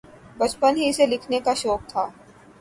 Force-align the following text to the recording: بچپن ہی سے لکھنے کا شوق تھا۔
بچپن 0.37 0.73
ہی 0.77 0.91
سے 0.93 1.05
لکھنے 1.05 1.39
کا 1.39 1.53
شوق 1.53 1.81
تھا۔ 1.89 2.07